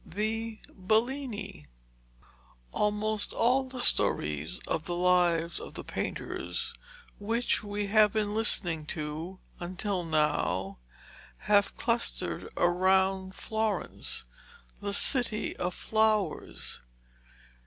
THE 0.03 0.57
BELLINI 0.73 1.67
Almost 2.71 3.33
all 3.33 3.65
the 3.69 3.81
stories 3.83 4.57
of 4.65 4.85
the 4.85 4.95
lives 4.95 5.59
of 5.59 5.75
the 5.75 5.83
painters 5.83 6.73
which 7.19 7.63
we 7.63 7.85
have 7.85 8.11
been 8.11 8.33
listening 8.33 8.87
to, 8.87 9.37
until 9.59 10.03
now, 10.03 10.79
have 11.45 11.75
clustered 11.77 12.49
round 12.57 13.35
Florence, 13.35 14.25
the 14.79 14.95
City 14.95 15.55
of 15.57 15.75
Flowers. 15.75 16.81